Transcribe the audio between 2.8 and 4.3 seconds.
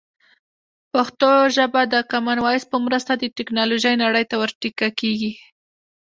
مرسته د ټکنالوژۍ نړۍ